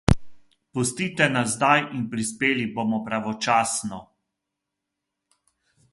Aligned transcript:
Pustite 0.77 1.23
nas 1.33 1.47
zdaj 1.57 1.77
in 1.97 2.01
prispeli 2.15 2.65
bomo 2.77 2.97
pravočasno. 3.11 4.03